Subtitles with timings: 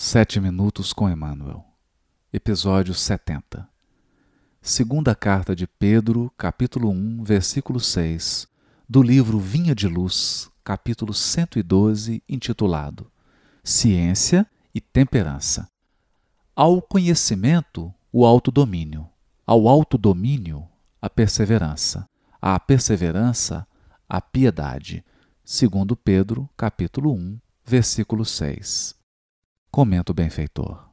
[0.00, 1.64] Sete Minutos com Emmanuel,
[2.32, 3.68] Episódio 70
[4.62, 8.46] Segunda Carta de Pedro, capítulo 1, versículo 6,
[8.88, 13.10] do livro Vinha de Luz, capítulo 112, intitulado
[13.64, 15.68] Ciência e Temperança.
[16.54, 19.04] Ao conhecimento, o autodomínio,
[19.44, 20.64] ao autodomínio,
[21.02, 22.08] a perseverança,
[22.40, 23.66] à perseverança,
[24.08, 25.04] a piedade.
[25.44, 27.36] Segundo Pedro, capítulo 1,
[27.66, 28.97] versículo 6.
[29.78, 30.87] Comenta o benfeitor.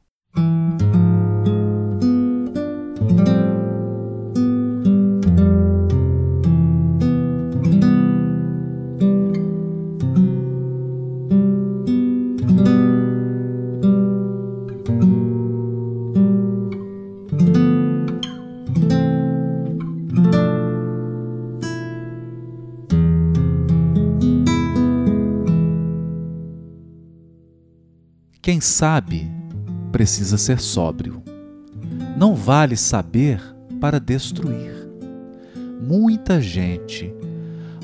[28.46, 29.28] Quem sabe
[29.90, 31.20] precisa ser sóbrio.
[32.16, 33.42] Não vale saber
[33.80, 34.88] para destruir.
[35.82, 37.12] Muita gente,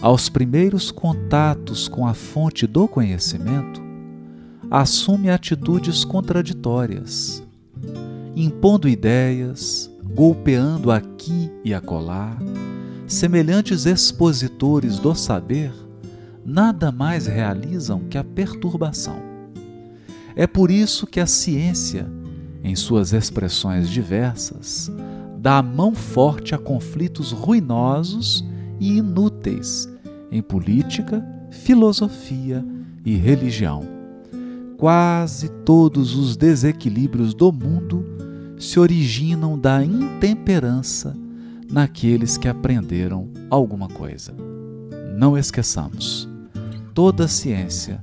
[0.01, 3.83] aos primeiros contatos com a fonte do conhecimento,
[4.71, 7.43] assume atitudes contraditórias,
[8.37, 12.39] impondo ideias, golpeando aqui e acolá,
[13.09, 15.73] semelhantes expositores do saber,
[16.47, 19.32] nada mais realizam que a perturbação.
[20.35, 22.07] É por isso que a ciência,
[22.65, 24.91] em suas expressões diversas,
[25.39, 28.45] dá mão forte a conflitos ruinosos
[28.79, 29.89] e inúteis
[30.31, 32.65] em política, filosofia
[33.05, 33.83] e religião.
[34.79, 38.05] Quase todos os desequilíbrios do mundo
[38.59, 41.15] se originam da intemperança
[41.71, 44.35] naqueles que aprenderam alguma coisa.
[45.17, 46.29] Não esqueçamos,
[46.95, 48.03] toda ciência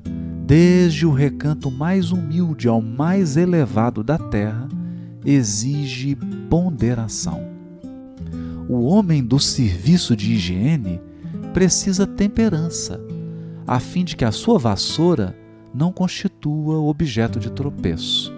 [0.49, 4.67] desde o recanto mais humilde ao mais elevado da terra,
[5.23, 6.17] exige
[6.49, 7.47] ponderação.
[8.67, 10.99] O homem do serviço de higiene
[11.53, 12.99] precisa temperança,
[13.67, 15.35] a fim de que a sua vassoura
[15.71, 18.33] não constitua objeto de tropeço.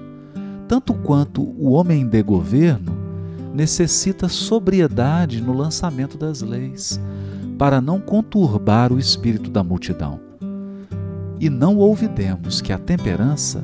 [0.68, 2.92] Tanto quanto o homem de governo
[3.56, 7.00] necessita sobriedade no lançamento das leis,
[7.58, 10.31] para não conturbar o espírito da multidão.
[11.42, 13.64] E não ouvidemos que a temperança,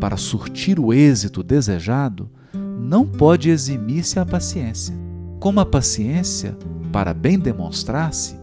[0.00, 2.30] para surtir o êxito desejado,
[2.80, 4.94] não pode eximir-se a paciência.
[5.38, 6.56] Como a paciência,
[6.90, 8.36] para bem demonstrar-se,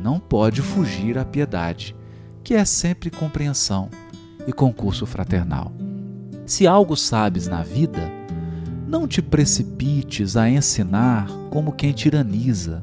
[0.00, 1.94] não pode fugir à piedade,
[2.42, 3.90] que é sempre compreensão
[4.44, 5.70] e concurso fraternal.
[6.44, 8.10] Se algo sabes na vida,
[8.88, 12.80] não te precipites a ensinar como quem tiraniza,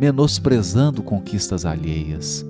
[0.00, 2.44] menosprezando conquistas alheias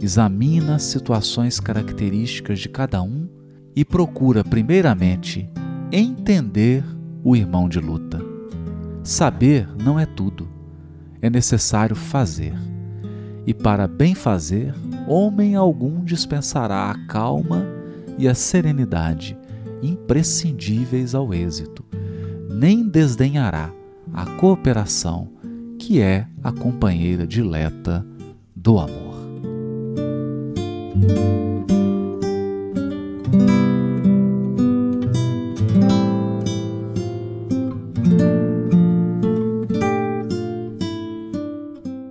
[0.00, 3.28] examina as situações características de cada um
[3.74, 5.48] e procura, primeiramente,
[5.92, 6.84] entender
[7.22, 8.20] o irmão de luta.
[9.02, 10.48] Saber não é tudo,
[11.20, 12.54] é necessário fazer.
[13.46, 14.74] E para bem fazer,
[15.06, 17.64] homem algum dispensará a calma
[18.18, 19.38] e a serenidade
[19.82, 21.84] imprescindíveis ao êxito,
[22.50, 23.70] nem desdenhará
[24.12, 25.28] a cooperação,
[25.78, 28.04] que é a companheira dileta
[28.54, 29.05] do amor.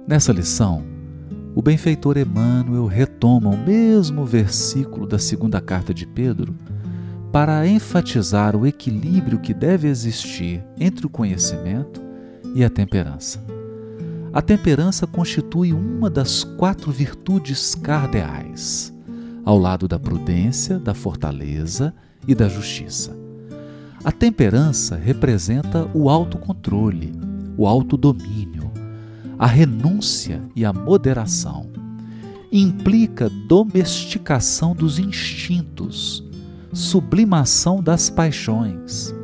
[0.07, 0.81] Nessa lição,
[1.53, 6.56] o benfeitor Emmanuel retoma o mesmo versículo da segunda carta de Pedro
[7.31, 12.01] para enfatizar o equilíbrio que deve existir entre o conhecimento
[12.53, 13.55] e a temperança.
[14.35, 18.94] A temperança constitui uma das quatro virtudes cardeais,
[19.46, 21.96] ao lado da prudência, da fortaleza
[22.28, 23.18] e da justiça.
[24.03, 27.13] A temperança representa o autocontrole,
[27.57, 28.69] o autodomínio,
[29.40, 31.72] a renúncia e a moderação.
[32.51, 36.22] Implica domesticação dos instintos,
[36.74, 39.15] sublimação das paixões,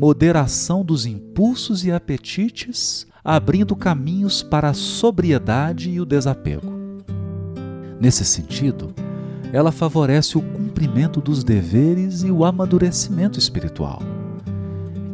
[0.00, 6.72] moderação dos impulsos e apetites abrindo caminhos para a sobriedade e o desapego.
[8.00, 8.94] Nesse sentido,
[9.52, 14.00] ela favorece o cumprimento dos deveres e o amadurecimento espiritual.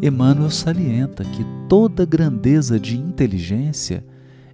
[0.00, 4.05] Emmanuel salienta que toda grandeza de inteligência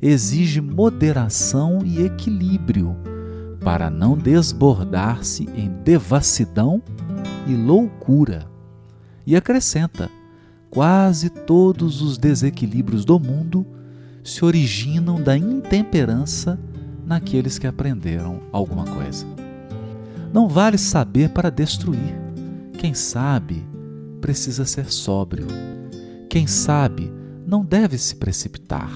[0.00, 2.96] exige moderação e equilíbrio
[3.62, 6.82] para não desbordar-se em devassidão
[7.46, 8.46] e loucura.
[9.26, 10.08] E acrescenta:
[10.70, 13.66] quase todos os desequilíbrios do mundo
[14.22, 16.58] se originam da intemperança
[17.04, 19.26] naqueles que aprenderam alguma coisa.
[20.32, 22.14] Não vale saber para destruir.
[22.78, 23.66] Quem sabe
[24.20, 25.48] precisa ser sóbrio.
[26.28, 27.12] Quem sabe
[27.44, 28.92] não deve se precipitar,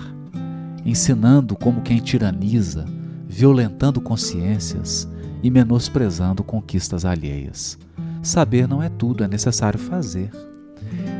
[0.85, 2.85] ensinando como quem tiraniza,
[3.27, 5.09] violentando consciências
[5.43, 7.77] e menosprezando conquistas alheias.
[8.23, 10.31] Saber não é tudo, é necessário fazer.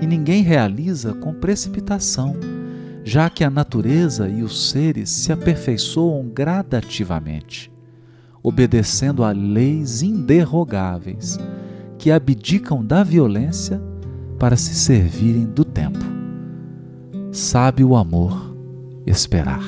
[0.05, 2.37] E ninguém realiza com precipitação,
[3.03, 7.73] já que a natureza e os seres se aperfeiçoam gradativamente,
[8.43, 11.39] obedecendo a leis inderrogáveis
[11.97, 13.81] que abdicam da violência
[14.39, 16.05] para se servirem do tempo.
[17.33, 18.55] Sabe o amor
[19.07, 19.65] esperar.